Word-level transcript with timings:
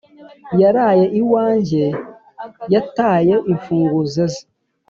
Yaraye 0.61 1.05
iwanjye 1.21 1.83
yataye 2.73 3.35
imfunguzo 3.51 4.21
ze 4.33 4.41